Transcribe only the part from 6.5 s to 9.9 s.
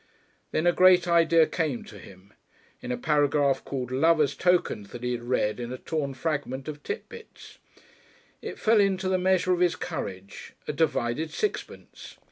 of Tit Bits. It fell in to the measure of his